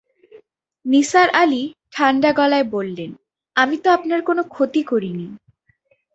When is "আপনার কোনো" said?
3.91-4.41